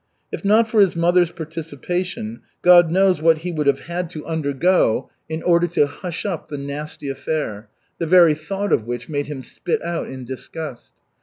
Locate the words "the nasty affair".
6.47-7.69